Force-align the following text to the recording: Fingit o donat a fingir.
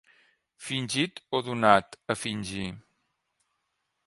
Fingit 0.67 1.15
o 1.39 1.43
donat 1.49 1.89
a 2.15 2.17
fingir. 2.23 2.67